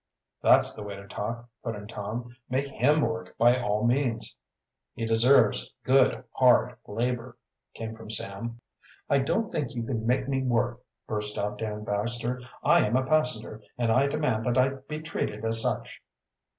[0.41, 2.35] "That's the way to talk," put in Tom.
[2.49, 4.35] "Make him work by all means."
[4.95, 7.37] "He deserves good, hard labor,"
[7.75, 8.59] came from Sam.
[9.11, 12.41] "I don't think you can make me work!" burst out Dan Baxter.
[12.63, 16.01] "I am a passenger and I demand that I be treated as such."